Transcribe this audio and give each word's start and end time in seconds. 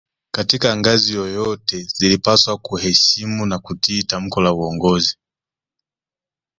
Katika 0.31 0.75
ngazi 0.77 1.13
yoyote 1.13 1.83
zilipaswa 1.95 2.57
kuheshimu 2.57 3.45
na 3.45 3.59
kutii 3.59 4.03
tamko 4.03 4.41
la 4.41 4.53
uongozi 4.53 5.17